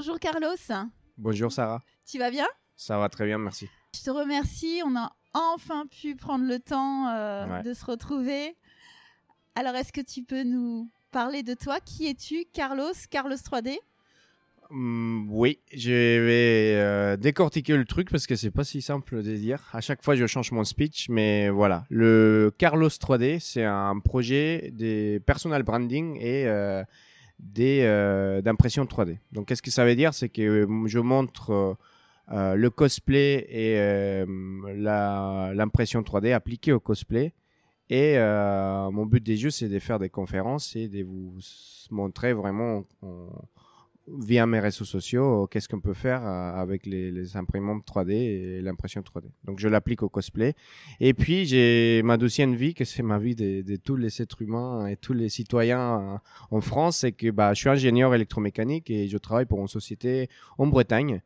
[0.00, 0.56] Bonjour Carlos.
[1.18, 1.82] Bonjour Sarah.
[2.10, 2.46] Tu vas bien?
[2.74, 3.68] Ça va très bien, merci.
[3.94, 4.80] Je te remercie.
[4.86, 8.56] On a enfin pu prendre le temps euh, de se retrouver.
[9.54, 11.80] Alors, est-ce que tu peux nous parler de toi?
[11.80, 13.76] Qui es-tu, Carlos Carlos 3D
[14.70, 19.36] hum, oui, je vais euh, décortiquer le truc parce que c'est pas si simple de
[19.36, 19.68] dire.
[19.74, 21.84] À chaque fois, je change mon speech, mais voilà.
[21.90, 26.82] Le Carlos 3D, c'est un projet des personal branding et euh,
[27.40, 29.18] d'impression 3D.
[29.32, 30.14] Donc, qu'est-ce que ça veut dire?
[30.14, 31.76] C'est que je montre
[32.28, 34.24] le cosplay et
[34.76, 37.34] l'impression 3D appliquée au cosplay
[37.90, 41.34] et euh, mon but des jeux, c'est de faire des conférences et de vous
[41.90, 42.84] montrer vraiment
[44.18, 49.00] via mes réseaux sociaux qu'est-ce qu'on peut faire euh, avec les, imprimantes 3D et l'impression
[49.00, 49.24] 3D.
[49.44, 50.54] Donc je l'applique au cosplay.
[51.00, 54.86] Et puis j'ai ma deuxième vie, que c'est ma vie de, tous les êtres humains
[54.86, 56.16] et tous les citoyens euh,
[56.50, 60.28] en France, c'est que bah, je suis ingénieur électromécanique et je travaille pour une société
[60.58, 61.22] en Bretagne.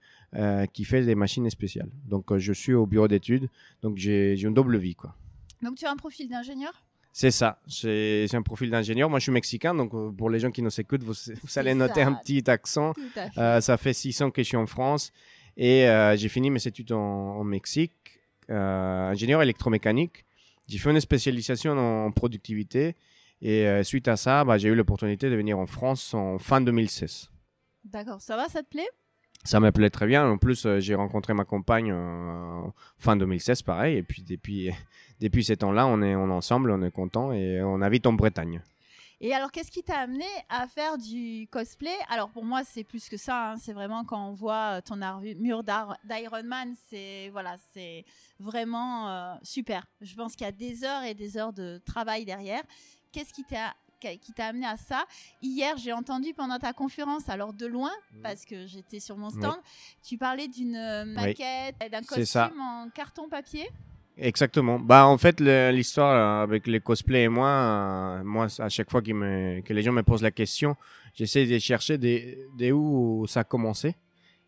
[0.73, 1.92] qui fait des machines spéciales.
[2.12, 3.48] Donc je suis au bureau d'études,
[3.83, 5.14] donc j'ai une double vie quoi.
[5.62, 6.75] Donc tu as un profil d'ingénieur?
[7.17, 9.09] C'est ça, c'est un profil d'ingénieur.
[9.09, 11.15] Moi, je suis mexicain, donc euh, pour les gens qui nous écoutent, vous,
[11.55, 12.93] allez noter un petit accent.
[13.39, 15.12] Euh, ça fait six ans que je suis en France
[15.57, 20.25] et euh, j'ai fini mes études en, Mexique, ingénieur électromécanique.
[20.67, 22.97] J'ai fait une spécialisation en productivité
[23.41, 27.31] et suite à ça, bah, j'ai eu l'opportunité de venir en France en fin 2016.
[27.85, 28.89] D'accord, ça va, ça te plaît?
[29.45, 30.27] Ça me plaît très bien.
[30.27, 32.62] En plus, euh, j'ai rencontré ma compagne euh,
[32.98, 33.98] fin 2016, pareil.
[33.98, 34.70] Et puis, depuis,
[35.20, 38.62] depuis ces temps-là, on est, ensemble, on est content et on habite en Bretagne.
[39.20, 41.95] Et alors, qu'est-ce qui t'a amené à faire du cosplay?
[42.09, 43.53] Alors, pour moi, c'est plus que ça.
[43.53, 43.56] Hein.
[43.59, 47.56] C'est vraiment quand on voit ton armure d'Iron Man, c'est voilà,
[48.41, 49.86] vraiment euh, super.
[50.01, 52.62] Je pense qu'il y a des heures et des heures de travail derrière.
[53.12, 53.75] Qu'est-ce qui t'a
[54.20, 55.05] qui t'a amené à ça.
[55.42, 58.22] Hier, j'ai entendu pendant ta conférence, alors de loin, mmh.
[58.22, 59.56] parce que j'étais sur mon stand,
[60.02, 63.69] tu parlais d'une euh, maquette, d'un costume en carton papier.
[64.17, 64.79] Exactement.
[64.79, 69.61] Bah en fait l'histoire avec les cosplays et moi, euh, moi à chaque fois me,
[69.62, 70.77] que les gens me posent la question,
[71.14, 73.96] j'essaie de chercher de, où ça a commencé.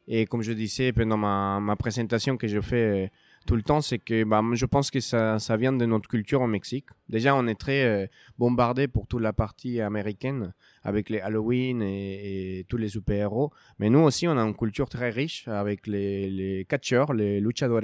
[0.07, 3.11] Et comme je disais pendant ma, ma présentation que je fais
[3.47, 6.43] tout le temps, c'est que bah, je pense que ça, ça, vient de notre culture
[6.43, 6.87] au Mexique.
[7.09, 8.07] Déjà, on est très euh,
[8.39, 10.53] bombardé pour toute la partie américaine
[10.83, 13.53] avec les Halloween et, tous les super-héros.
[13.79, 17.81] Mais nous aussi, on a une culture très riche avec les, catcheurs, les luchadores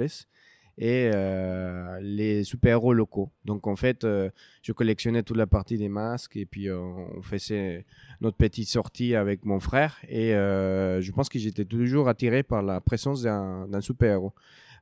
[0.79, 3.31] et euh, les super-héros locaux.
[3.45, 4.29] Donc en fait, euh,
[4.63, 7.85] je collectionnais toute la partie des masques et puis on faisait
[8.21, 12.81] notre petite sortie avec mon frère et je pense que j'étais toujours attiré par la
[12.81, 14.33] présence d'un super-héros.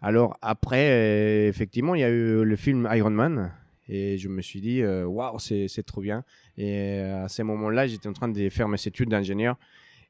[0.01, 3.51] Alors après, euh, effectivement, il y a eu le film Iron Man.
[3.87, 6.23] Et je me suis dit, euh, waouh, c'est trop bien.
[6.57, 9.57] Et euh, à ce moment-là, j'étais en train de faire mes études d'ingénieur.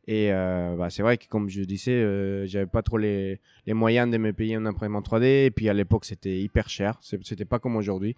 [0.08, 4.18] Et bah, c'est vrai que, comme je disais, j'avais pas trop les, les, moyens de
[4.18, 5.46] me payer un imprimante 3D.
[5.46, 6.98] Et puis à l'époque, c'était hyper cher.
[7.02, 8.16] C'était pas comme aujourd'hui.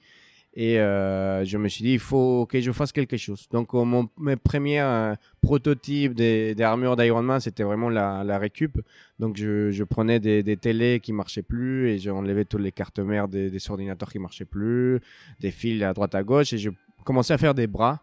[0.55, 3.47] Et euh, je me suis dit, il faut que je fasse quelque chose.
[3.51, 8.79] Donc, euh, mon, mes premiers euh, prototypes des, d'Iron Man, c'était vraiment la, récup.
[9.17, 12.99] Donc, je, je prenais des, des, télés qui marchaient plus et j'enlevais toutes les cartes
[12.99, 14.99] mères des, des, ordinateurs qui marchaient plus,
[15.39, 16.69] des fils à droite à gauche et je
[17.03, 17.99] commençais à faire des bras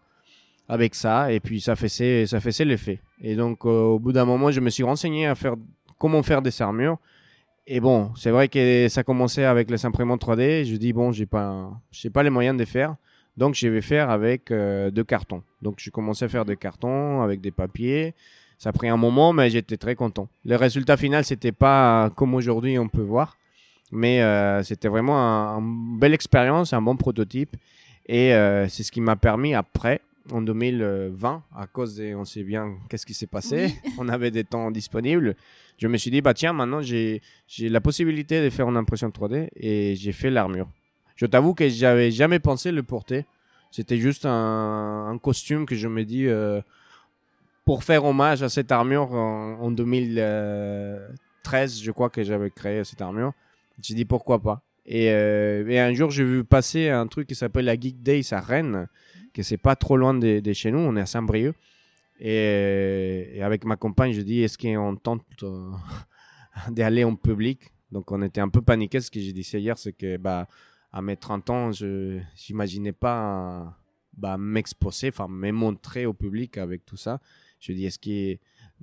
[0.68, 3.00] avec ça et puis ça faisait, ça faisait l'effet.
[3.20, 5.54] Et donc, au bout d'un moment, je me suis renseigné à faire
[5.98, 6.98] comment faire des armures.
[7.72, 10.64] Et bon, c'est vrai que ça commençait avec les imprimantes 3D.
[10.64, 12.96] Je dis, bon, j'ai pas, j'ai pas les moyens de faire.
[13.36, 15.44] Donc, je vais faire avec euh, deux cartons.
[15.62, 18.12] Donc, j'ai commencé à faire des cartons avec des papiers.
[18.58, 20.26] Ça a pris un moment, mais j'étais très content.
[20.44, 23.36] Le résultat final, c'était pas comme aujourd'hui on peut voir.
[23.92, 25.20] Mais euh, c'était vraiment
[25.60, 27.56] une belle expérience, un bon prototype.
[28.06, 30.00] Et euh, c'est ce qui m'a permis après,
[30.32, 34.44] en 2020, à cause de, on sait bien qu'est-ce qui s'est passé, on avait des
[34.44, 35.34] temps disponibles.
[35.78, 37.22] Je me suis dit, bah tiens, maintenant j'ai
[37.58, 40.68] la possibilité de faire une impression 3D et j'ai fait l'armure.
[41.16, 43.26] Je t'avoue que j'avais jamais pensé le porter.
[43.70, 46.60] C'était juste un, costume que je me dis euh,
[47.64, 53.32] pour faire hommage à cette armure en, 2013, je crois que j'avais créé cette armure.
[53.80, 54.62] J'ai dit pourquoi pas?
[54.86, 58.32] Et, euh, et un jour, j'ai vu passer un truc qui s'appelle la Geek Days
[58.32, 58.88] à Rennes
[59.32, 61.54] que c'est pas trop loin de, chez nous, on est à Saint-Brieuc.
[62.20, 65.70] Et, avec ma compagne, je dis, est-ce qu'on tente euh,
[66.70, 67.72] d'aller en public?
[67.90, 69.00] Donc on était un peu paniqués.
[69.00, 70.46] Ce que j'ai dit hier, c'est que bah,
[70.92, 73.76] à mes 30 ans, je n'imaginais pas
[74.16, 77.20] bah, m'exposer, enfin me montrer au public avec tout ça.
[77.58, 78.38] Je dis, est-ce qu'il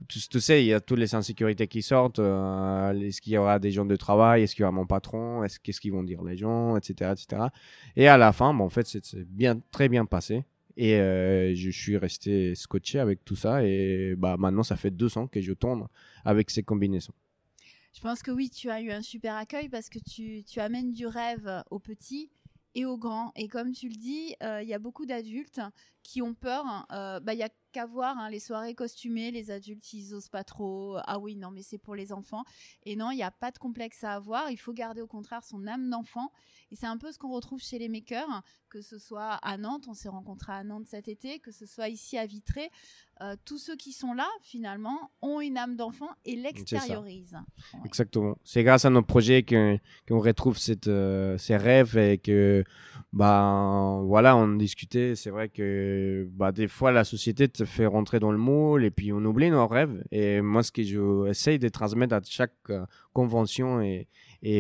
[0.08, 2.20] tu, sais, il y a toutes les insécurités qui sortent.
[2.20, 5.44] Euh, est-ce qu'il y aura des gens de travail Est-ce qu'il y aura mon patron
[5.44, 7.12] Est-ce qu'est-ce qu'ils vont dire les gens Etc.
[7.12, 7.48] etc.
[7.96, 10.44] Et à la fin, bon, en fait, c'est bien, très bien passé.
[10.78, 13.64] Et euh, je suis resté scotché avec tout ça.
[13.64, 15.88] Et bah, maintenant, ça fait deux ans que je tourne
[16.24, 17.14] avec ces combinaisons.
[17.94, 20.92] Je pense que oui, tu as eu un super accueil parce que tu, tu amènes
[20.92, 22.30] du rêve aux petits
[22.76, 23.32] et aux grands.
[23.36, 25.60] Et comme tu le dis, euh, il y a beaucoup d'adultes
[26.08, 26.88] qui ont peur.
[26.94, 30.30] Euh, bah, il y a qu'à voir hein, les soirées costumées, les adultes, ils osent
[30.30, 30.98] pas trop.
[31.06, 32.46] Ah oui, non, mais c'est pour les enfants.
[32.84, 34.50] Et non, il n'y a pas de complexe à avoir.
[34.50, 36.32] Il faut garder au contraire son âme d'enfant.
[36.72, 39.86] Et c'est un peu ce qu'on retrouve chez les makers, que ce soit à Nantes,
[39.88, 42.70] on s'est rencontrés à Nantes cet été, que ce soit ici à Vitré.
[43.22, 47.38] Euh, tous ceux qui sont là, finalement, ont une âme d'enfant et l'extériorisent.
[47.84, 48.38] Exactement.
[48.44, 52.64] C'est grâce à nos projets qu'on retrouve cette, euh, ces rêves et que,
[53.14, 55.16] bah, voilà, on discutait.
[55.16, 55.97] C'est vrai que
[56.32, 59.50] bah, des fois, la société te fait rentrer dans le moule et puis on oublie
[59.50, 60.04] nos rêves.
[60.12, 64.08] Et moi, ce que j'essaye de transmettre à chaque euh, convention et,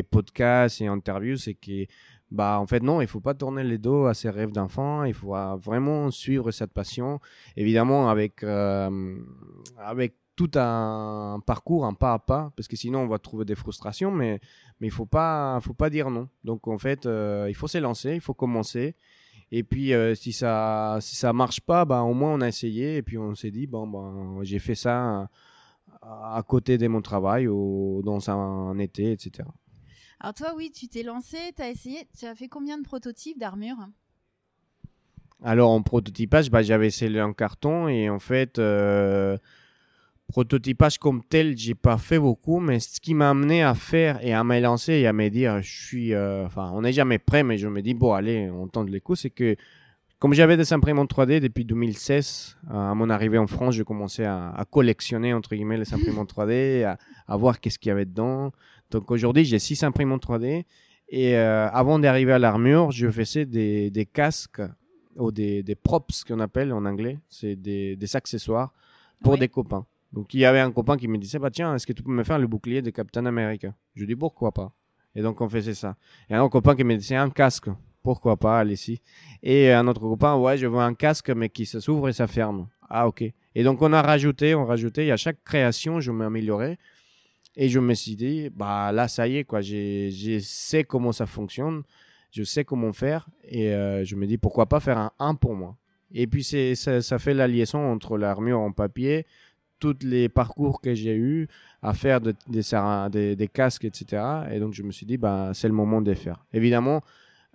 [0.09, 1.85] podcast et interview, c'est que
[2.29, 5.13] bah en fait non, il faut pas tourner les dos à ses rêves d'enfant, il
[5.13, 7.21] faut vraiment suivre cette passion,
[7.55, 9.17] évidemment avec euh,
[9.77, 13.55] avec tout un parcours, un pas à pas, parce que sinon on va trouver des
[13.55, 14.39] frustrations, mais
[14.79, 16.27] mais il faut pas faut pas dire non.
[16.43, 18.95] Donc en fait, euh, il faut s'élancer, il faut commencer.
[19.51, 22.97] Et puis euh, si ça si ça marche pas, bah au moins on a essayé
[22.97, 25.29] et puis on s'est dit bon ben j'ai fait ça
[26.01, 29.47] à, côté de mon travail ou dans un été, etc.
[30.19, 33.37] Alors toi, oui, tu t'es lancé, tu as essayé, tu as fait combien de prototypes
[33.37, 33.77] d'armure?
[35.43, 39.37] Alors en prototypage, bah, j'avais essayé en carton et en fait, euh,
[40.27, 44.33] prototypage comme tel, j'ai pas fait beaucoup, mais ce qui m'a amené à faire et
[44.33, 47.43] à me lancer et à me dire, je suis, euh, enfin, on n'est jamais prêt,
[47.43, 49.55] mais je me dis, bon, allez, on tente les coups, c'est que
[50.19, 54.65] comme j'avais des imprimantes 3D depuis 2016, à mon arrivée en France, je commençais à,
[54.71, 56.97] collectionner entre guillemets les imprimantes 3D, à,
[57.27, 58.51] à voir qu'est-ce qu'il y avait dedans.
[58.89, 60.65] Donc aujourd'hui, j'ai six imprimantes 3D.
[61.09, 64.61] Et euh, avant d'arriver à l'armure, je faisais des, des casques
[65.15, 67.19] ou des, des props qu'on appelle en anglais.
[67.29, 68.73] C'est des, des, accessoires
[69.21, 69.85] pour des copains.
[70.13, 72.11] Donc il y avait un copain qui me disait bah tiens, est-ce que tu peux
[72.11, 73.73] me faire le bouclier de Captain America?
[73.95, 74.71] Je lui dis pourquoi pas?
[75.15, 75.95] Et donc on faisait ça.
[76.29, 77.69] Et un autre copain qui me disait un casque.
[78.07, 79.01] Pourquoi pas, allez-y.
[79.43, 82.25] Et un autre copain, ouais, je veux un casque, mais qui se s'ouvre et ça
[82.25, 82.69] ferme.
[82.89, 83.21] Ah, ok.
[83.53, 86.77] Et donc, on a rajouté, on rajouté, et à chaque création, je m'améliorais.
[87.57, 89.59] Et je me suis dit, bah là, ça y est, quoi.
[89.59, 91.83] Je sais comment ça fonctionne,
[92.31, 95.55] je sais comment faire, et euh, je me dis, pourquoi pas faire un 1 pour
[95.55, 95.75] moi?
[96.13, 99.25] Et puis, ça, ça, fait la liaison entre l'armure en papier,
[99.79, 101.47] tous les parcours que j'ai eu
[101.81, 104.23] à faire de, des, casques, etc.
[104.51, 106.43] Et donc, je me suis dit, bah, c'est le moment de les faire.
[106.53, 107.01] Évidemment,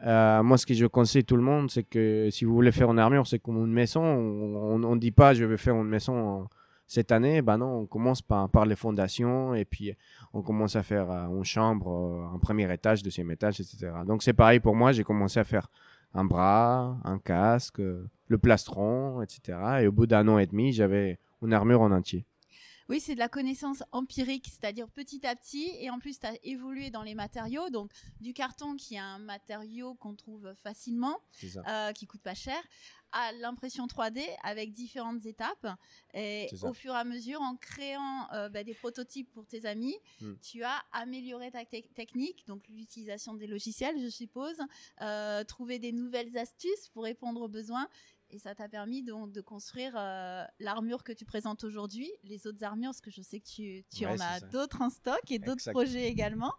[0.04, 2.90] euh, moi, ce que je conseille tout le monde, c'est que si vous voulez faire
[2.90, 4.02] une armure, c'est comme une maison.
[4.02, 6.48] On ne dit pas, je vais faire une maison
[6.92, 9.94] cette année, ben non, on commence par, par les fondations et puis
[10.34, 13.90] on commence à faire euh, une chambre, euh, un premier étage, deuxième étage, etc.
[14.06, 15.68] Donc c'est pareil pour moi, j'ai commencé à faire
[16.12, 19.58] un bras, un casque, euh, le plastron, etc.
[19.80, 22.26] Et au bout d'un an et demi, j'avais une armure en entier.
[22.88, 26.34] Oui, c'est de la connaissance empirique, c'est-à-dire petit à petit, et en plus, tu as
[26.42, 27.90] évolué dans les matériaux, donc
[28.20, 31.20] du carton qui est un matériau qu'on trouve facilement,
[31.94, 32.60] qui coûte pas cher,
[33.12, 35.66] à l'impression 3D avec différentes étapes.
[36.14, 39.96] Et au fur et à mesure, en créant euh, bah, des prototypes pour tes amis,
[40.20, 40.34] hmm.
[40.40, 44.56] tu as amélioré ta technique, donc l'utilisation des logiciels, je suppose,
[45.02, 47.88] euh, trouver des nouvelles astuces pour répondre aux besoins.
[48.32, 52.64] Et ça t'a permis donc de construire euh, l'armure que tu présentes aujourd'hui, les autres
[52.64, 55.70] armures, parce que je sais que tu, tu en as d'autres en stock et d'autres
[55.70, 56.52] projets également.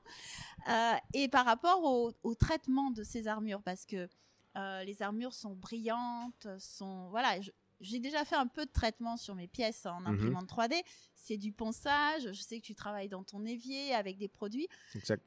[1.13, 4.07] et par rapport au, au, traitement de ces armures, parce que
[4.55, 7.39] euh, les armures sont brillantes, sont voilà.
[7.81, 10.07] J'ai déjà fait un peu de traitement sur mes pièces en mhm.
[10.07, 10.81] imprimante 3D.
[11.15, 12.31] C'est du ponçage.
[12.31, 14.67] Je sais que tu travailles dans ton évier avec des produits.
[14.95, 15.23] Exact.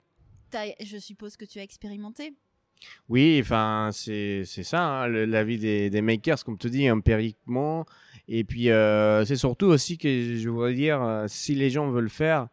[0.80, 2.34] Je suppose que tu as expérimenté.
[3.08, 7.86] Oui, enfin, c'est ça, hein, la vie des, des, makers, comme tu dis, empiriquement.
[8.28, 12.10] Et puis, euh, c'est surtout aussi que je voudrais dire, euh, si les gens veulent
[12.10, 12.48] faire,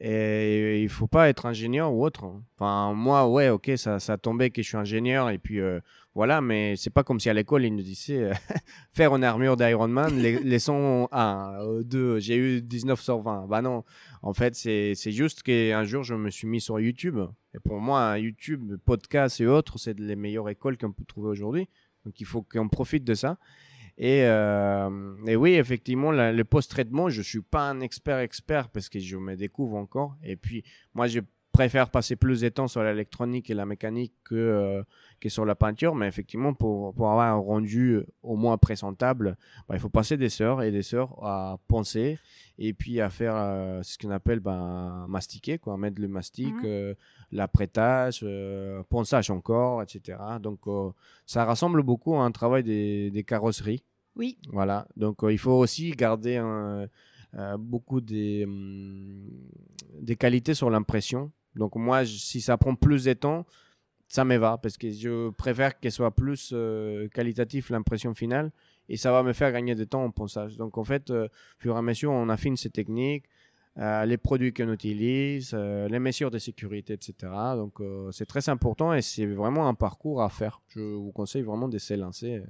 [0.00, 2.24] et il faut pas être ingénieur ou autre.
[2.24, 2.42] Hein.
[2.56, 5.80] Enfin, moi, ouais, ok, ça, ça tombait que je suis ingénieur et puis euh,
[6.14, 8.34] voilà, mais c'est pas comme si à l'école ils nous disaient euh,
[8.92, 13.46] faire une armure d'Iron Man, les, leçons 1, 2, j'ai eu 19 sur 20.
[13.48, 13.84] Bah non,
[14.22, 17.18] en fait, c'est juste qu'un jour je me suis mis sur YouTube.
[17.54, 21.68] Et pour moi, YouTube, podcast et autres, c'est les meilleures écoles qu'on peut trouver aujourd'hui.
[22.04, 23.38] Donc il faut qu'on profite de ça.
[23.96, 28.98] Et, euh, et, oui, effectivement, le post-traitement, je suis pas un expert expert parce que
[28.98, 30.16] je me découvre encore.
[30.22, 31.20] Et puis, moi, je
[31.54, 34.82] préfère passer plus de temps sur l'électronique et la mécanique que, euh,
[35.20, 35.94] que sur la peinture.
[35.94, 39.36] Mais effectivement, pour, pour avoir un rendu au moins présentable,
[39.68, 42.18] bah, il faut passer des heures et des heures à penser
[42.58, 46.62] et puis à faire euh, ce qu'on appelle ben, mastiquer, quoi, mettre le mastic, Mhm.
[46.66, 46.94] euh,
[47.32, 50.18] l'apprêtage, euh, ponçage encore, etc.
[50.40, 50.90] Donc euh,
[51.26, 53.82] ça rassemble beaucoup à un travail des, des carrosseries.
[54.16, 54.38] Oui.
[54.52, 54.86] Voilà.
[54.96, 56.86] Donc euh, il faut aussi garder euh,
[57.58, 59.28] beaucoup des, hum,
[60.00, 61.32] des qualités sur l'impression.
[61.56, 63.46] Donc moi, si ça prend plus de temps,
[64.08, 68.50] ça me va parce que je préfère qu'elle soit plus euh, qualitatif l'impression finale
[68.88, 70.56] et ça va me faire gagner du temps en ponçage.
[70.56, 73.24] Donc en fait, euh, au fur et à mesure, on affine ces techniques,
[73.78, 77.32] euh, les produits qu'on utilise, euh, les mesures de sécurité, etc.
[77.56, 80.60] Donc euh, c'est très important et c'est vraiment un parcours à faire.
[80.68, 82.46] Je vous conseille vraiment de se lancer euh,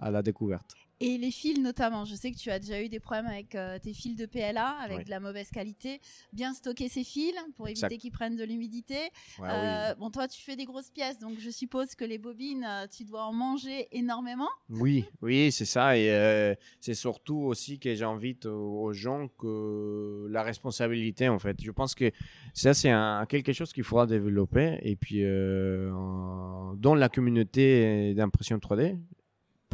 [0.00, 0.74] à la découverte.
[1.00, 3.78] Et les fils notamment, je sais que tu as déjà eu des problèmes avec euh,
[3.78, 5.04] tes fils de PLA, avec Oui.
[5.04, 6.00] de la mauvaise qualité.
[6.32, 8.96] Bien stocker ces fils pour éviter qu'ils prennent de l'humidité.
[9.40, 12.64] Ouais, Euh, Bon, toi, tu fais des grosses pièces, donc je suppose que les bobines,
[12.64, 14.48] euh, tu dois en manger énormément.
[14.70, 15.96] Oui, oui, c'est ça.
[15.98, 21.60] Et euh, c'est surtout aussi que j'invite aux gens que la responsabilité, en fait.
[21.60, 22.10] Je pense que
[22.52, 22.92] ça, c'est
[23.28, 24.78] quelque chose qu'il faudra développer.
[24.82, 28.96] Et puis, dans la communauté d'impression 3D.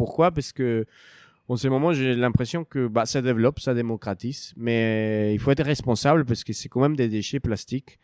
[0.00, 0.30] Pourquoi?
[0.30, 0.86] Parce que
[1.48, 4.54] en ce moment, j'ai l'impression que bah, ça développe, ça démocratise.
[4.56, 7.98] Mais il faut être responsable parce que c'est quand même des déchets plastiques.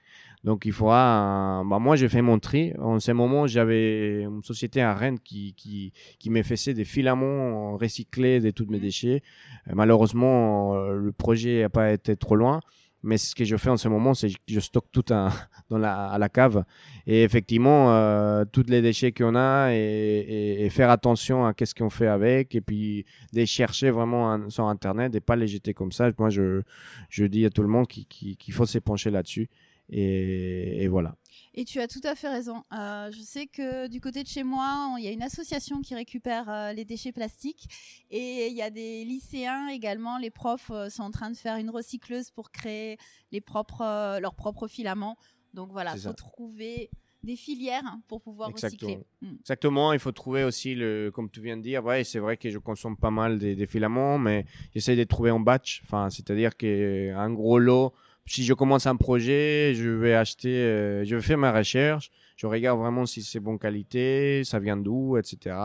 [0.44, 1.62] Donc, il faudra.
[1.70, 2.72] Bah, moi, j'ai fait mon tri.
[2.78, 7.76] En ce moment, j'avais une société à Rennes qui, qui, qui me faisait des filaments
[7.78, 8.82] recyclés de tous mes Mhm.
[8.82, 9.22] déchets.
[9.68, 12.60] Euh, malheureusement, euh, le projet n'a pas été trop loin.
[13.06, 15.30] Mais ce que je fais en ce moment, c'est que je stocke tout un,
[15.70, 16.64] dans la, à la cave.
[17.06, 22.08] Et effectivement, euh, tous les déchets qu'on a et, faire attention à qu'est-ce qu'on fait
[22.08, 22.56] avec.
[22.56, 26.10] Et puis, les chercher vraiment sur Internet et pas les jeter comme ça.
[26.18, 26.62] Moi, je,
[27.08, 29.48] je dis à tout le monde qu'il qu'il faut s'épancher là-dessus.
[29.88, 31.14] Et voilà.
[31.58, 32.62] Et tu as tout à fait raison.
[32.74, 35.94] Euh, je sais que du côté de chez moi, il y a une association qui
[35.94, 37.66] récupère euh, les déchets plastiques
[38.10, 40.18] et il y a des lycéens également.
[40.18, 42.98] Les profs euh, sont en train de faire une recycleuse pour créer
[43.32, 45.16] les propres, leurs propres filaments.
[45.54, 46.14] Donc voilà, il faut ça.
[46.14, 46.90] trouver
[47.22, 48.92] des filières pour pouvoir Exactement.
[48.92, 49.06] recycler.
[49.22, 49.36] Mm.
[49.40, 52.50] Exactement, il faut trouver aussi, le, comme tu viens de dire, ouais, c'est vrai que
[52.50, 54.44] je consomme pas mal des, des filaments, mais
[54.74, 55.80] j'essaie de les trouver en batch.
[55.84, 57.94] Enfin, c'est-à-dire qu'un gros lot,
[58.26, 62.46] si je commence un projet, je vais acheter, euh, je vais faire ma recherche, je
[62.46, 65.56] regarde vraiment si c'est bonne qualité, ça vient d'où, etc.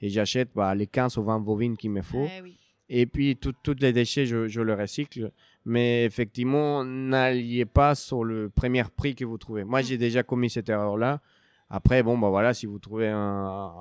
[0.00, 2.28] Et j'achète bah, les 15 ou 20 bovines qu'il me faut.
[2.42, 2.56] Oui.
[2.88, 5.32] Et puis, tous les déchets, je, je le recycle.
[5.64, 9.64] Mais effectivement, n'alliez pas sur le premier prix que vous trouvez.
[9.64, 11.20] Moi, j'ai déjà commis cette erreur-là.
[11.68, 13.18] Après, bon, bah voilà, si vous trouvez un,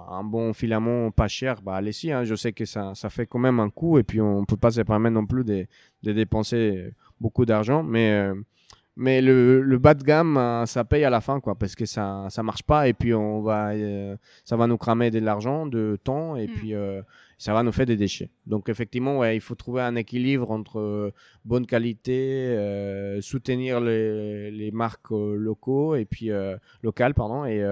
[0.09, 2.11] un bon filament pas cher, bah allez-y.
[2.11, 2.23] hein.
[2.23, 4.71] Je sais que ça, ça fait quand même un coût et puis on peut pas
[4.71, 5.67] se permettre non plus de,
[6.01, 7.83] de dépenser beaucoup d'argent.
[7.83, 8.35] Mais, euh,
[8.95, 11.85] mais le, le bas de gamme, euh, ça paye à la fin, quoi, parce que
[11.85, 15.65] ça, ça marche pas et puis on va, euh, ça va nous cramer de l'argent,
[15.65, 16.51] de temps et Mm.
[16.53, 16.73] puis
[17.37, 18.29] ça va nous faire des déchets.
[18.45, 21.11] Donc effectivement, ouais, il faut trouver un équilibre entre euh,
[21.43, 26.29] bonne qualité, euh, soutenir les, marques euh, locaux et puis
[26.81, 27.63] locales, pardon, et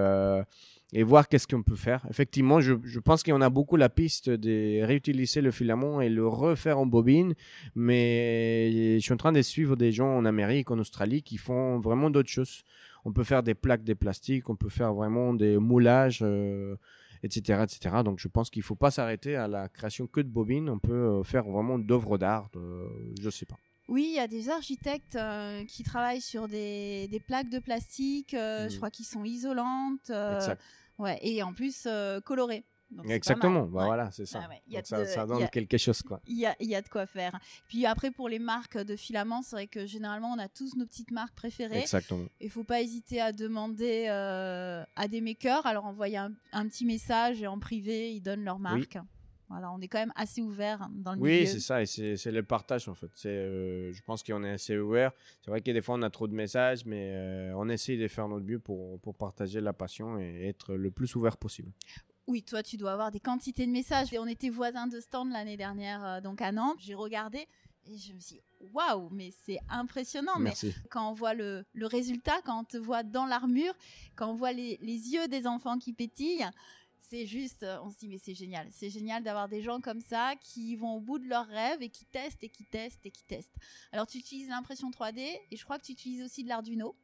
[0.96, 2.06] et voir qu'est-ce qu'on peut faire.
[2.08, 6.28] Effectivement, je, je pense qu'on a beaucoup la piste de réutiliser le filament et le
[6.28, 7.34] refaire en bobine,
[7.74, 11.80] mais je suis en train de suivre des gens en Amérique, en Australie, qui font
[11.80, 12.62] vraiment d'autres choses.
[13.04, 16.24] On peut faire des plaques de plastique, on peut faire vraiment des moulages,
[17.24, 17.96] etc., etc.
[18.04, 20.78] Donc je pense qu'il ne faut pas s'arrêter à la création que de bobines, on
[20.78, 22.86] peut euh, faire vraiment d'œuvres d'art, euh,
[23.20, 23.56] je sais pas.
[23.88, 28.32] Oui, il y a des architectes euh, qui travaillent sur des, des plaques de plastique,
[28.34, 28.76] euh, je Mhm.
[28.78, 30.10] crois qu'ils sont isolantes,
[30.98, 31.88] ouais, et en plus
[32.24, 32.64] colorées.
[32.94, 33.86] Donc, Exactement, bah Ouais.
[33.86, 34.42] voilà, c'est ça.
[34.44, 36.20] Ah ouais, Donc ça, de- ça il donne a- quelque chose, quoi.
[36.26, 37.38] Il y a, y a de quoi faire.
[37.68, 40.86] Puis après, pour les marques de filaments, c'est vrai que généralement, on a tous nos
[40.86, 41.80] petites marques préférées.
[41.80, 42.26] Exactement.
[42.40, 46.84] Il faut pas hésiter à demander euh, à des makers, alors envoyer un, un petit
[46.86, 48.96] message et en privé, ils donnent leur marque.
[49.50, 51.46] Voilà, on est quand même assez ouvert dans le Oui, milieu.
[51.46, 53.10] c'est ça, et c'est le partage en fait.
[53.26, 55.12] Euh, je pense qu'on est assez ouvert.
[55.42, 58.08] C'est vrai que des fois on a trop de messages, mais euh, on essaye de
[58.08, 61.70] faire notre mieux pour, pour partager la passion et être le plus ouvert possible.
[62.26, 64.12] Oui, toi, tu dois avoir des quantités de messages.
[64.12, 66.78] Et on était voisins de stand l'année dernière, euh, donc à Nantes.
[66.80, 67.46] J'ai regardé
[67.86, 68.40] et je me suis dit,
[68.72, 70.38] waouh, mais c'est impressionnant.
[70.38, 70.74] Mais Merci.
[70.90, 73.74] quand on voit le, le résultat, quand on te voit dans l'armure,
[74.16, 76.48] quand on voit les, les yeux des enfants qui pétillent,
[76.98, 78.66] c'est juste, euh, on se dit, mais c'est génial.
[78.70, 81.90] C'est génial d'avoir des gens comme ça qui vont au bout de leurs rêves et
[81.90, 83.54] qui testent et qui testent et qui testent.
[83.92, 85.18] Alors, tu utilises l'impression 3D
[85.50, 86.96] et je crois que tu utilises aussi de l'Arduino.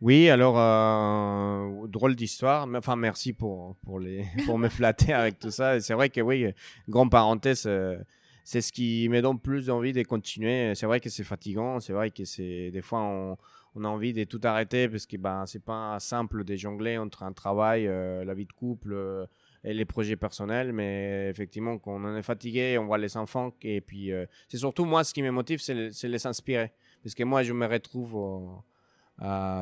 [0.00, 2.66] Oui, alors, euh, drôle d'histoire.
[2.66, 5.80] Mais, Enfin, merci pour, pour, les, pour me flatter avec tout ça.
[5.80, 6.46] C'est vrai que oui,
[6.88, 7.98] grande parenthèse, euh,
[8.44, 10.74] c'est ce qui me donne plus envie de continuer.
[10.74, 13.36] C'est vrai que c'est fatigant, c'est vrai que c'est des fois on,
[13.74, 17.22] on a envie de tout arrêter parce que ben, c'est pas simple de jongler entre
[17.22, 19.28] un travail, euh, la vie de couple
[19.64, 20.72] et les projets personnels.
[20.72, 23.52] Mais effectivement, quand on en est fatigué, on voit les enfants.
[23.62, 26.72] Et puis, euh, c'est surtout moi, ce qui me motive, c'est les inspirer.
[27.02, 28.62] Parce que moi, je me retrouve.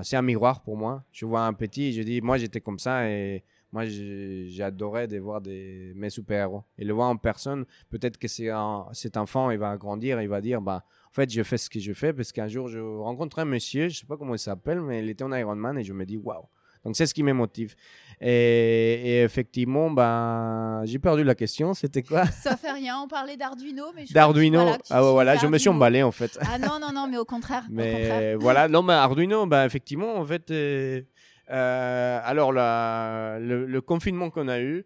[0.02, 1.04] C'est un miroir pour moi.
[1.12, 3.08] Je vois un petit et je dis, moi, j'étais comme ça.
[3.10, 6.64] Et moi, j'adorais de voir des, mes super-héros.
[6.78, 10.60] Et le voir en personne, peut-être que cet enfant, il va grandir, il va dire,
[10.60, 13.44] bah, en fait, je fais ce que je fais parce qu'un jour, je rencontre un
[13.44, 16.06] monsieur, je sais pas comment il s'appelle, mais il était en Ironman et je me
[16.06, 16.44] dis, waouh.
[16.84, 17.74] Donc, c'est ce qui me motive.
[18.20, 21.74] Et, effectivement, bah, j'ai perdu la question.
[21.74, 22.24] C'était quoi?
[22.42, 22.98] Ça fait rien.
[23.02, 23.84] On parlait d'Arduino.
[24.10, 24.72] D'Arduino.
[24.90, 26.38] ah voilà, je me suis emballé en fait.
[26.42, 27.64] Ah non, non, non, mais au contraire.
[27.70, 30.50] mais voilà, non, mais Arduino, bah, effectivement, en fait.
[30.50, 31.02] Euh,
[31.50, 34.84] euh, alors, le, confinement qu'on a eu,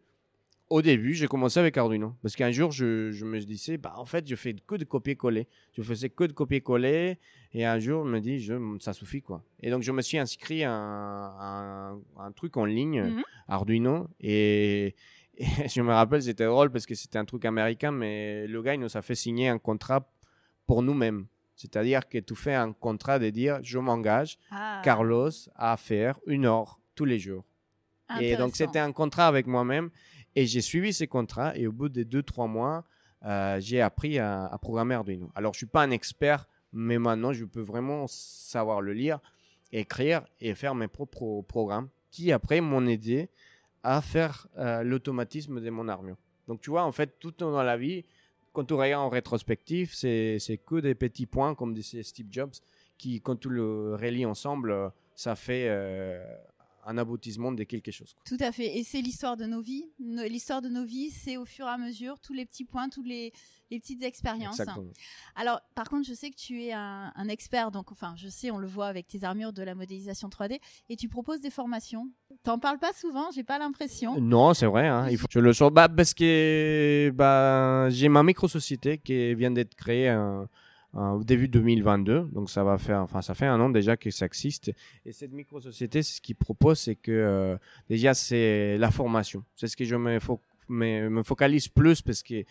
[0.72, 2.14] au début, j'ai commencé avec Arduino.
[2.22, 5.46] Parce qu'un jour, je, me disais, bah, en fait, je fais que de copier-coller.
[5.74, 7.18] Je faisais que de copier-coller.
[7.52, 9.44] Et un jour, je me dis, je, ça suffit, quoi.
[9.60, 13.22] Et donc, je me suis inscrit à un, un, truc en ligne, mhm.
[13.48, 14.08] Arduino.
[14.18, 14.94] Et,
[15.36, 18.72] et, je me rappelle, c'était drôle parce que c'était un truc américain, mais le gars,
[18.72, 20.10] il nous a fait signer un contrat
[20.66, 21.26] pour nous-mêmes.
[21.54, 24.80] C'est-à-dire que tu fais un contrat de dire je m'engage, ah.
[24.82, 27.44] Carlos, à faire une heure tous les jours.
[28.20, 29.90] Et donc c'était un contrat avec moi-même
[30.34, 32.84] et j'ai suivi ces contrats et au bout de deux, trois mois,
[33.24, 35.30] euh, j'ai appris à, programmer Arduino.
[35.34, 39.20] Alors je suis pas un expert, mais maintenant je peux vraiment savoir le lire,
[39.72, 43.28] écrire et faire mes propres programmes qui après m'ont aidé
[43.82, 46.16] à faire euh, l'automatisme de mon armure.
[46.48, 48.04] Donc tu vois, en fait, tout dans la vie,
[48.52, 52.52] quand tu regardes en rétrospective, c'est que des petits points, comme disait Steve Jobs,
[52.98, 56.22] qui, quand tu le relis ensemble, ça fait euh,
[56.84, 58.14] un aboutissement de quelque chose.
[58.24, 58.78] Tout à fait.
[58.78, 59.84] Et c'est l'histoire de nos vies.
[59.98, 63.02] L'histoire de nos vies, c'est au fur et à mesure tous les petits points, tous
[63.02, 63.32] les,
[63.70, 64.60] les petites expériences.
[64.60, 64.90] Exactement.
[65.34, 68.58] Alors, par contre, je sais que tu es un, expert, donc, enfin, je sais, on
[68.58, 72.10] le voit avec tes armures de la modélisation 3D, et tu proposes des formations.
[72.42, 74.20] T'en parles pas souvent, j'ai pas l'impression.
[74.20, 74.88] Non, c'est vrai.
[74.88, 75.70] Hein, il faut que je le sors.
[75.70, 80.14] Bah, parce que bah, j'ai ma micro-société qui vient d'être créée.
[80.94, 82.28] Au début 2022.
[82.32, 84.72] Donc ça va faire, enfin ça fait un an déjà que ça existe.
[85.06, 87.56] Et cette micro-société, ce qu'il propose, c'est que euh,
[87.88, 89.44] déjà c'est la formation.
[89.56, 90.18] C'est ce que je me,
[91.08, 92.44] me focalise plus parce que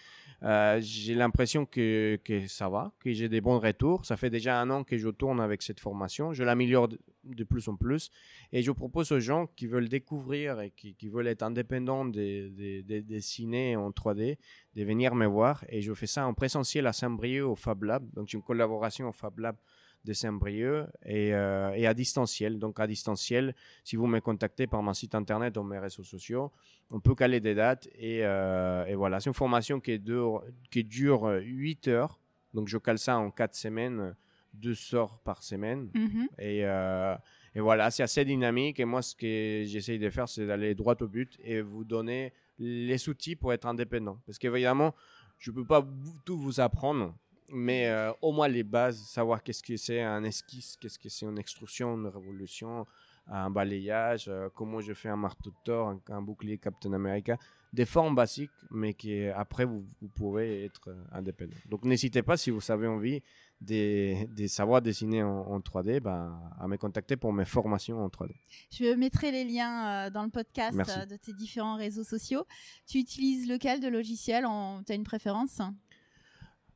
[0.44, 4.06] euh, j'ai l'impression que, ça va, que j'ai des bons retours.
[4.06, 6.34] Ça fait déjà un an que je tourne avec cette formation.
[6.34, 8.10] Je l'améliore de, plus en plus.
[8.52, 13.00] Et je propose aux gens qui veulent découvrir et qui, veulent être indépendants des de,
[13.02, 14.38] dessiner en 3D
[14.76, 15.64] de venir me voir.
[15.70, 18.10] Et je fais ça en présentiel à Saint-Brieuc au Fab Lab.
[18.14, 19.56] Donc, j'ai une collaboration au Fab Lab
[20.04, 22.60] de Saint-Brieuc et, euh, et, à distanciel.
[22.60, 26.52] Donc à distanciel, si vous me contactez par mon site internet ou mes réseaux sociaux,
[26.90, 29.20] on peut caler des dates et, euh, et voilà.
[29.20, 32.20] C'est une formation qui, est dure, qui dure 8 heures.
[32.54, 34.16] Donc je cale ça en 4 semaines,
[34.56, 35.90] 2 sorts par semaine.
[35.94, 36.28] Mm-hmm.
[36.40, 37.16] Et, euh,
[37.56, 38.80] et, voilà, c'est assez dynamique.
[38.80, 42.34] Et moi, ce que j'essaye de faire, c'est d'aller droit au but et vous donner
[42.58, 44.20] les outils pour être indépendant.
[44.26, 44.94] Parce qu'évidemment,
[45.38, 45.88] je ne peux pas
[46.26, 47.16] tout vous apprendre
[47.52, 51.26] mais euh, au moins les bases, savoir qu'est-ce que c'est un esquisse, qu'est-ce que c'est
[51.26, 52.86] une extrusion, une révolution,
[53.28, 57.38] un balayage, euh, comment je fais un marteau de Thor, un, bouclier Captain America,
[57.72, 61.56] des formes basiques, mais qui après vous, vous pouvez être euh, indépendant.
[61.70, 63.22] Donc n'hésitez pas si vous avez envie
[63.62, 68.34] de, savoir dessiner en, 3D, ben, à me contacter pour mes formations en 3D.
[68.72, 70.76] Je mettrai les liens dans le podcast
[71.08, 72.46] de tes différents réseaux sociaux.
[72.88, 74.46] Tu utilises lequel de logiciel
[74.88, 75.62] Tu as une préférence?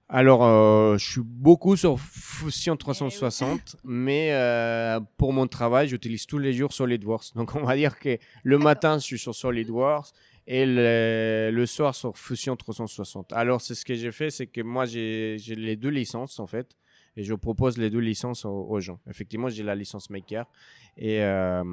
[0.08, 6.38] Alors, euh, je suis beaucoup sur Fusion 360, mais euh, pour mon travail, j'utilise tous
[6.38, 7.34] les jours SolidWorks.
[7.34, 10.10] Donc, on va dire que le matin, je suis sur SolidWorks
[10.46, 13.34] et le, soir sur Fusion 360.
[13.34, 16.78] Alors, c'est ce que j'ai fait, c'est que moi, j'ai les deux licences, en fait,
[17.18, 19.00] et je propose les deux licences aux, gens.
[19.10, 20.46] Effectivement, j'ai la licence Maker,
[20.98, 21.64] et euh,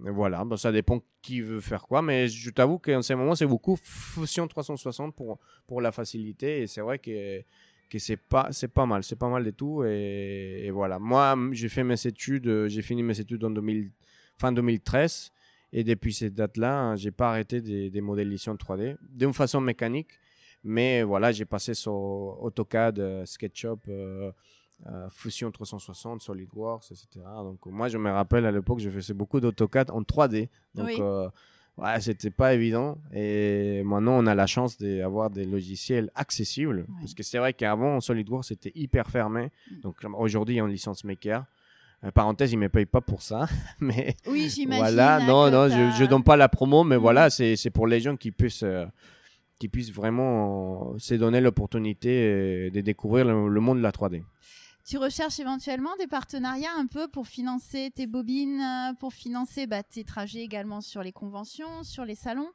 [0.00, 3.46] voilà, bon, ça dépend qui veut faire quoi, mais je t'avoue qu'en ce moment, c'est
[3.46, 7.42] beaucoup Fusion 360 pour, pour la facilité, et c'est vrai que
[7.90, 9.02] que c'est pas pas mal.
[9.02, 10.98] C'est pas mal de tout et, voilà.
[10.98, 13.90] Moi j'ai fait mes études j'ai fini mes études en 2000,
[14.38, 15.32] fin 2013
[15.72, 20.12] et depuis cette date là j'ai pas arrêté des, modélisations 3D d'une façon mécanique
[20.64, 24.32] mais voilà j'ai passé sur AutoCAD euh, SketchUp euh,
[24.86, 27.08] euh, Fusion 360 SolidWorks etc
[27.42, 30.90] donc moi je me rappelle à l'époque je faisais beaucoup d'AutoCAD en 3D donc
[31.80, 32.98] ouais, c'était pas évident.
[33.12, 36.86] Et maintenant, on a la chance d'avoir des logiciels accessibles.
[37.00, 39.50] Parce que c'est vrai qu'avant, SolidWorks, c'était hyper fermé.
[39.70, 39.80] Mm.
[39.80, 41.44] Donc aujourd'hui, en licence maker.
[42.02, 43.46] Euh, parenthèse, ils ne me payent pas pour ça.
[43.80, 44.82] mais oui, j'imagine.
[44.82, 47.00] Voilà, non, non, je ne donne pas la promo, mais mm.
[47.00, 48.62] voilà, c'est pour les gens qui puissent.
[48.62, 48.86] Euh,
[49.58, 54.22] qui puissent vraiment se donner l'opportunité euh, de découvrir le, monde de la 3D.
[54.84, 59.82] Tu recherches éventuellement des partenariats un peu pour financer tes bobines, euh, pour financer bah,
[59.82, 62.50] tes trajets également sur les conventions, sur les salons?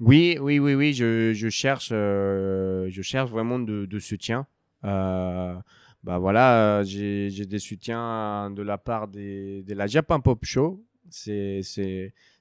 [0.00, 0.94] Oui, oui, oui, oui.
[0.94, 4.46] Je, cherche, euh, je cherche vraiment de, soutien.
[4.84, 5.54] Euh,
[6.02, 10.84] bah voilà, j'ai des soutiens de la part de la Japan Pop Show.
[11.10, 11.62] C'est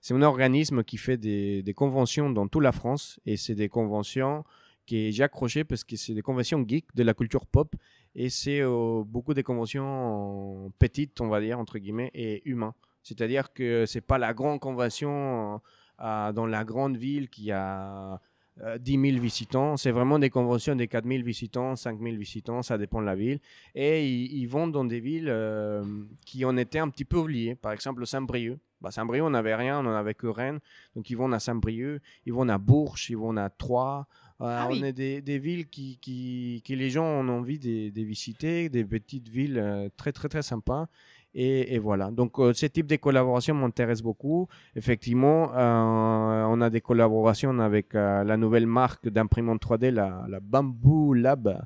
[0.09, 4.43] un organisme qui fait des, des conventions dans toute la France et c'est des conventions
[4.85, 7.75] qui est j'ai accroché parce que c'est des conventions geek de la culture pop
[8.15, 12.75] et c'est euh, beaucoup des conventions petites, on va dire entre guillemets, et humains.
[13.03, 15.61] C'est-à-dire que c'est pas la grande convention
[16.01, 18.19] euh, dans la grande ville qui a
[18.63, 19.77] euh, 10 000 visitants.
[19.77, 23.15] C'est vraiment des conventions de 4 000 visitants, 5 000 visitants, ça dépend de la
[23.15, 23.39] ville.
[23.75, 25.83] Et ils, vont dans des villes euh,
[26.25, 27.55] qui en étaient un petit peu oubliées.
[27.55, 28.59] Par exemple, Saint-Brieuc.
[28.81, 30.59] Bah, Saint-Brieuc, on n'avait rien, on n'en avait que Rennes.
[30.95, 34.05] Donc ils vont à Saint-Brieuc, ils vont à Bourges, ils vont à Troyes.
[34.41, 34.79] Ah oui.
[34.81, 38.69] On est des, des villes qui, qui, qui les gens ont envie de, de visiter,
[38.69, 40.87] des petites villes euh, très très très sympas.
[41.33, 42.11] Et, et voilà.
[42.11, 44.47] Donc euh, ce type de collaboration m'intéresse beaucoup.
[44.75, 50.39] Effectivement, euh, on a des collaborations avec euh, la nouvelle marque d'imprimante 3D, la, la
[50.39, 51.61] Bamboo Lab,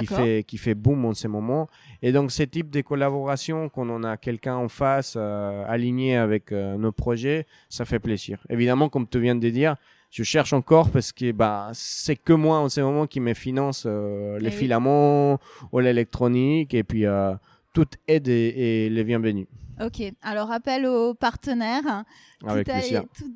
[0.00, 1.68] qui fait, qui fait boom en ce moment.
[2.02, 6.90] Et donc, ce type de collaboration, quand on a quelqu'un en face aligné avec nos
[6.90, 8.44] projets, ça fait plaisir.
[8.50, 9.76] Évidemment, comme tu viens de dire,
[10.10, 13.84] je cherche encore parce que bah, c'est que moi en ce moment qui me finance
[13.86, 14.56] euh, les Eh oui.
[14.56, 15.38] filaments
[15.72, 16.74] ou l'électronique.
[16.74, 17.34] Et puis, euh,
[17.74, 19.46] toute aide est, est les bienvenue.
[19.84, 22.04] Ok, alors appel aux partenaires.
[22.46, 23.32] Avec Tout aide- tout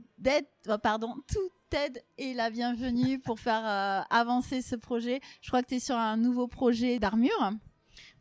[0.71, 5.21] oh, pardon, toute aide est la bienvenue pour faire euh, avancer ce projet.
[5.43, 7.51] Je crois que tu es sur un nouveau projet d'armure.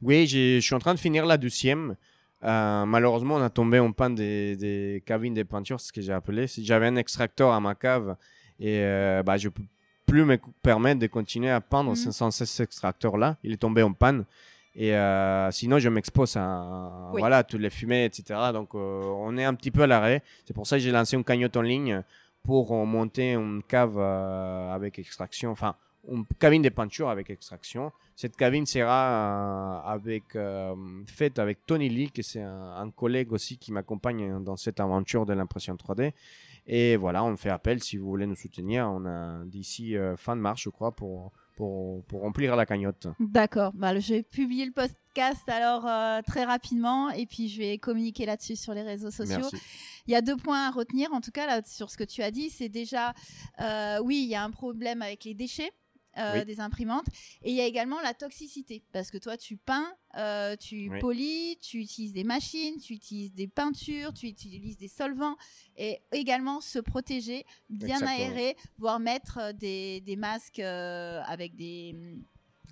[0.02, 1.96] Oui, je suis en train de finir la douzième.
[2.44, 6.14] Euh, malheureusement, on a tombé en panne des, des cabines de peinture, ce que j'ai
[6.14, 6.46] appelé.
[6.48, 8.16] J'avais un extracteur à ma cave
[8.60, 9.64] et euh, bah, je peux
[10.06, 12.12] plus me permettre de continuer à peindre Mhm.
[12.12, 13.38] sans cet extracteur-là.
[13.44, 14.26] Il est tombé en panne.
[14.76, 17.20] Et euh, sinon, je m'expose à Oui.
[17.20, 18.24] voilà, toutes les fumées, etc.
[18.54, 20.22] Donc, euh, on est un petit peu à l'arrêt.
[20.46, 22.02] C'est pour ça que j'ai lancé une cagnotte en ligne
[22.44, 25.52] pour monter une cave euh, avec extraction.
[25.52, 25.76] Enfin,
[26.10, 27.92] une cabine de peinture avec extraction.
[28.16, 30.38] Cette cabine sera avec,
[31.08, 35.26] faite avec Tony Lee, qui c'est un, un collègue aussi qui m'accompagne dans cette aventure
[35.26, 36.12] de l'impression 3D.
[36.72, 38.88] Et voilà, on fait appel si vous voulez nous soutenir.
[38.88, 43.08] On a d'ici euh, fin de mars, je crois, pour, pour, pour remplir la cagnotte.
[43.20, 47.80] D'accord, bah, je vais publier le podcast alors euh, très rapidement et puis je vais
[47.80, 49.40] communiquer là-dessus sur les réseaux sociaux.
[49.40, 49.58] Merci.
[50.06, 52.22] Il y a deux points à retenir, en tout cas, là, sur ce que tu
[52.22, 52.52] as dit.
[52.52, 53.16] C'est déjà,
[53.62, 55.72] euh, oui, il y a un problème avec les déchets.
[56.20, 56.46] Euh, Oui.
[56.46, 57.06] des imprimantes
[57.44, 61.00] et il y a également la toxicité parce que toi tu peins euh, tu Oui.
[61.00, 65.36] polis tu utilises des machines tu utilises des peintures tu utilises des solvants
[65.78, 68.12] et également se protéger bien Exactement.
[68.12, 71.96] aérer voire mettre euh, des, des masques euh, avec des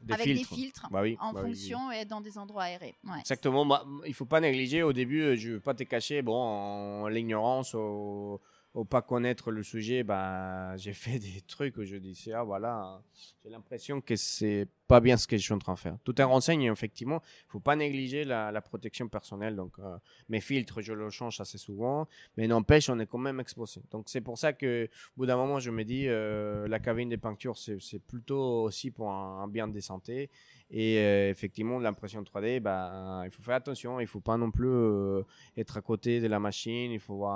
[0.03, 0.49] Des avec filtres.
[0.49, 1.55] des filtres Bah oui, en bah oui, oui.
[1.57, 3.19] fonction et dans des endroits aérés Ouais.
[3.19, 3.65] Exactement.
[3.65, 4.83] Bah, il faut pas négliger.
[4.83, 6.21] Au début, je veux pas te cacher.
[6.21, 8.39] Bon, l'ignorance, au,
[8.85, 13.01] pas connaître le sujet, bah, j'ai fait des trucs où je disais, ah voilà,
[13.43, 15.97] j'ai l'impression que c'est pas bien ce que je suis en train de faire.
[16.03, 17.21] Tout est renseigné, effectivement.
[17.47, 19.55] Il faut pas négliger la, protection personnelle.
[19.55, 19.97] Donc, euh,
[20.29, 22.07] mes filtres, je le change assez souvent.
[22.37, 23.81] Mais n'empêche, on est quand même exposé.
[23.91, 27.09] Donc, c'est pour ça que, au bout d'un moment, je me dis, euh, la cabine
[27.09, 30.29] des peintures, c'est plutôt aussi pour un, bien de santé.
[30.69, 33.99] Et euh, effectivement, l'impression 3D, bah, il faut faire attention.
[33.99, 35.23] Il faut pas non plus
[35.57, 36.91] être à côté de la machine.
[36.91, 37.35] Il faut voir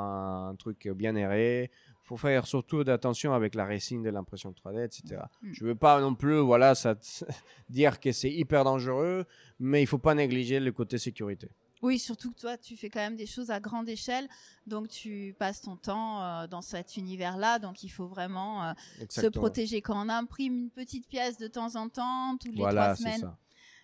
[0.50, 1.72] un, truc bien aéré.
[2.12, 5.22] Faut faire surtout attention avec la résine de l'impression 3D, etc.
[5.42, 5.54] Mm.
[5.54, 6.96] Je veux pas non plus voilà, ça,
[7.70, 9.24] dire que c'est hyper dangereux,
[9.62, 11.48] mais il faut pas négliger le côté sécurité.
[11.82, 14.28] Oui, surtout que toi, tu fais quand même des choses à grande échelle,
[14.68, 18.74] donc tu passes ton temps euh, dans cet univers-là, donc il faut vraiment euh,
[19.08, 19.82] se protéger.
[19.82, 23.04] Quand on imprime une petite pièce de temps en temps, toutes les Voilà, trois c'est
[23.04, 23.38] semaines, ça.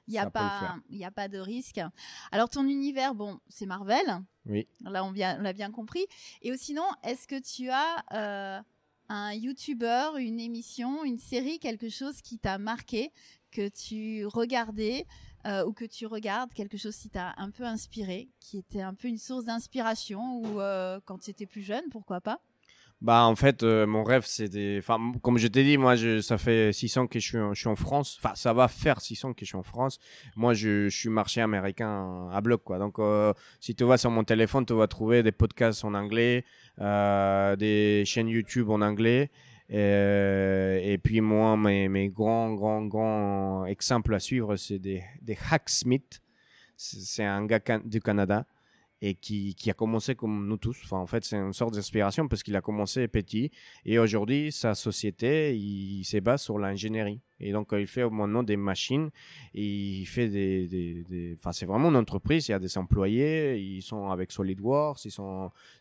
[0.08, 1.80] Il n'y a, pas- y a pas de risque.
[2.32, 4.06] Alors ton univers, bon, c'est Marvel,
[4.46, 4.68] Oui.
[4.82, 6.06] là on l'a bien compris.
[6.42, 8.62] Et sinon, est-ce que tu as euh,
[9.10, 13.12] un YouTuber, une émission, une série, quelque chose qui t'a marqué,
[13.52, 15.06] que tu regardais
[15.46, 18.94] euh, ou que tu regardes, quelque chose qui t'a un peu inspiré, qui était un
[18.94, 22.42] peu une source d'inspiration ou euh, quand tu étais plus jeune, pourquoi pas?
[23.00, 24.78] Bah, en fait, euh, mon rêve, des.
[24.80, 28.18] Enfin, comme je t'ai dit, moi, ça fait 6 ans que je suis, en- France.
[28.20, 30.00] Enfin, ça va faire 6 ans que je suis en France.
[30.36, 32.80] Moi, je, suis marché américain à bloc, quoi.
[32.80, 36.44] Donc, euh, si tu vas sur mon téléphone, tu vas trouver des podcasts en anglais,
[36.80, 39.30] euh, des chaînes YouTube en anglais.
[39.70, 46.22] Et, puis, moi, mes, mes grands, grands, grands exemples à suivre, c'est des, des Hacksmith.
[46.76, 48.46] C'est un gars can- du Canada
[49.02, 50.92] et qui, a commencé comme nous tous.
[50.92, 53.52] En fait, c'est une sorte d'inspiration parce qu'il a commencé petit
[53.86, 57.22] et aujourd'hui, sa société, il, se base sur l'ingénierie.
[57.40, 59.10] Et donc, il fait maintenant des machines
[59.54, 61.36] et il fait des.
[61.38, 62.48] Enfin, c'est vraiment une entreprise.
[62.48, 65.00] Il y a des employés, ils sont avec SolidWorks.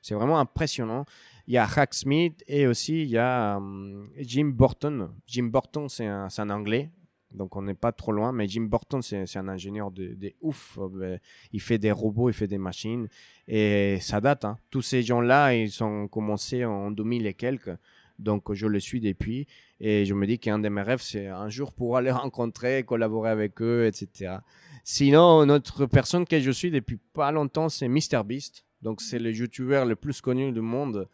[0.03, 1.07] C'est vraiment impressionnant.
[1.47, 5.11] Il y a Hacksmith et aussi il y a um, Jim Burton.
[5.27, 6.91] Jim Burton, c'est un anglais
[7.37, 8.33] donc on n'est pas trop loin.
[8.33, 10.79] Mais Jim Burton, c'est un ingénieur de, ouf.
[10.79, 11.19] Euh,
[11.53, 13.09] il fait des robots, il fait des machines.
[13.47, 14.45] Et ça date.
[14.45, 14.59] Hein.
[14.71, 17.77] Tous ces gens-là, ils ont commencé en 2000 et quelques.
[18.19, 19.47] Donc je le suis depuis.
[19.79, 23.31] Et je me dis qu'un de mes rêves, c'est un jour pouvoir les rencontrer, collaborer
[23.31, 24.39] avec eux, etc.
[24.83, 28.65] Sinon, notre personne que je suis depuis pas longtemps, c'est MrBeast.
[28.83, 31.09] Donc c'est le youtubeur le plus connu du monde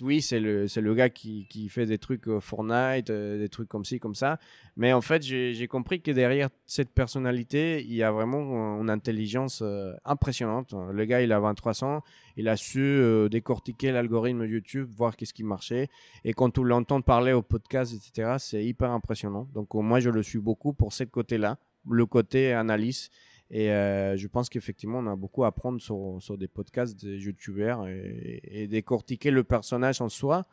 [0.00, 3.68] oui, c'est le, le gars qui, qui, fait des trucs euh, Fortnite, euh, des trucs
[3.68, 4.38] comme ci, comme ça.
[4.76, 9.60] Mais en fait, j'ai compris que derrière cette personnalité, il y a vraiment une intelligence
[9.62, 10.74] euh, impressionnante.
[10.92, 12.02] Le gars, il a 23 ans,
[12.36, 15.88] il a su décortiquer l'algorithme YouTube, voir qu'est-ce qui marchait.
[16.24, 19.48] Et quand on l'entend parler au podcast, etc., c'est hyper impressionnant.
[19.54, 23.10] Donc, moi, je le suis beaucoup pour ce côté-là, le côté analyse.
[23.54, 27.14] Et euh, je pense qu'effectivement, on a beaucoup à apprendre sur, sur des podcasts de
[27.14, 30.44] youtubeurs et, et, décortiquer le personnage en soi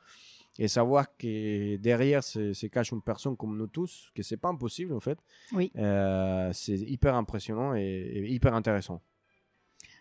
[0.59, 4.93] et savoir que derrière se, cache une personne comme nous tous, que c'est pas impossible
[4.93, 5.17] en fait.
[5.51, 5.71] Oui.
[5.77, 9.01] Euh, c'est hyper impressionnant et, hyper intéressant.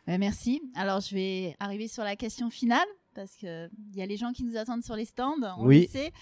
[0.06, 0.60] merci.
[0.74, 4.44] Alors, je vais arriver sur la question finale parce qu'il y a les gens qui
[4.44, 5.40] nous attendent sur les stands.
[5.56, 5.88] On oui.
[5.90, 6.12] sait.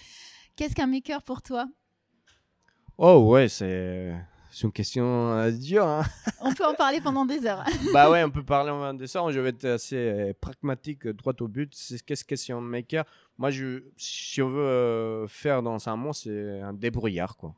[0.54, 1.66] Qu'est-ce qu'un maker pour toi?
[2.98, 4.14] Oh, ouais, c'est
[4.58, 5.86] c'est une question euh, dure.
[5.86, 6.02] Hein.
[6.40, 7.64] on peut en parler pendant des heures.
[7.92, 9.30] bah ouais, on peut parler pendant des heures.
[9.30, 11.72] Je vais être assez euh, pragmatique, euh, droit au but.
[11.76, 13.04] C'est qu'est-ce que c'est un maker
[13.38, 17.54] Moi, je, si on veut faire dans un mot, c'est un débrouillard, quoi.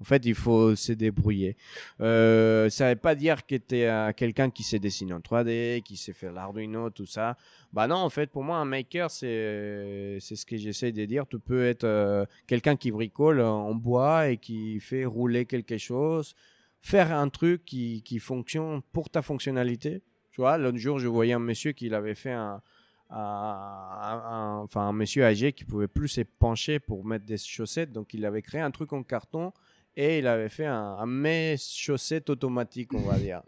[0.00, 1.56] En fait, il faut se débrouiller.
[2.00, 5.82] Euh, ça ne veut pas dire que tu es quelqu'un qui sait dessiner en 3D,
[5.82, 7.36] qui sait faire l'Arduino, tout ça.
[7.72, 11.26] Bah non, en fait, pour moi, un maker, c'est ce que j'essaie de dire.
[11.26, 16.34] Tu peux être euh, quelqu'un qui bricole en bois et qui fait rouler quelque chose,
[16.82, 20.02] faire un truc qui, qui fonctionne pour ta fonctionnalité.
[20.30, 22.60] Tu vois, l'autre jour, je voyais un monsieur qui avait fait un,
[23.08, 27.92] enfin, un monsieur âgé qui pouvait plus se pencher pour mettre des chaussettes.
[27.92, 29.52] Donc, il avait créé un truc en carton
[29.96, 33.42] et il avait fait un, un mes chaussette automatique, on va dire.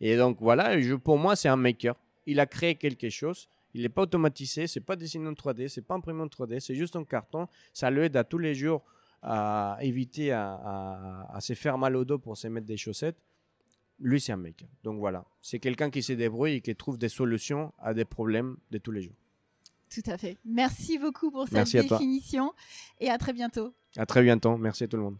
[0.00, 1.94] Et donc voilà, je, pour moi, c'est un maker.
[2.26, 3.48] Il a créé quelque chose.
[3.74, 6.74] Il n'est pas automatisé, c'est pas dessiné en 3D, c'est pas imprimé en 3D, c'est
[6.74, 7.46] juste un carton.
[7.72, 8.82] Ça l'aide à tous les jours
[9.22, 13.16] à éviter à, à, se faire mal au dos pour se mettre des chaussettes.
[14.00, 14.68] Lui, c'est un maker.
[14.82, 18.56] Donc voilà, c'est quelqu'un qui se débrouille et qui trouve des solutions à des problèmes
[18.70, 19.14] de tous les jours.
[19.90, 20.38] Tout à fait.
[20.44, 22.52] Merci beaucoup pour cette définition
[22.98, 23.74] et à très bientôt.
[23.96, 24.56] À très bientôt.
[24.56, 25.16] Merci à tout le monde.